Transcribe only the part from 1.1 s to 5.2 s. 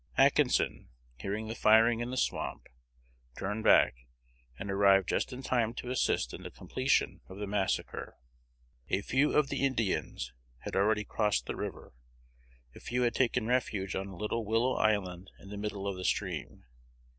hearing the firing in the swamp, turned back, and arrived